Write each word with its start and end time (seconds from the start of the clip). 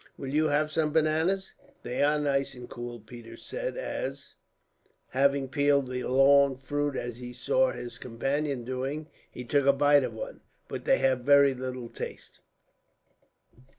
"Will 0.17 0.29
you 0.29 0.47
have 0.47 0.71
some 0.71 0.91
bananas?" 0.91 1.53
"They 1.83 2.01
are 2.01 2.17
nice 2.19 2.55
and 2.55 2.67
cool," 2.67 2.99
Peters 2.99 3.43
said 3.43 3.77
as, 3.77 4.33
having 5.09 5.47
peeled 5.47 5.89
the 5.91 6.05
long 6.05 6.57
fruit 6.57 6.95
as 6.95 7.17
he 7.17 7.33
saw 7.33 7.71
his 7.71 7.99
companion 7.99 8.63
doing, 8.65 9.09
he 9.29 9.43
took 9.43 9.67
a 9.67 9.73
bite 9.73 10.03
of 10.03 10.15
one; 10.15 10.41
"but 10.67 10.85
they 10.85 10.97
have 10.97 11.19
very 11.19 11.53
little 11.53 11.87
taste." 11.87 12.39